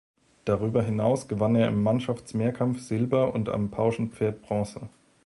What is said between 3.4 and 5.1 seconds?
am Pauschenpferd Bronze.